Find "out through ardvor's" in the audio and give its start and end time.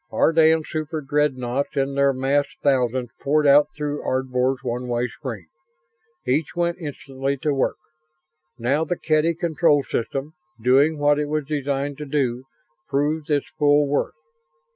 3.45-4.63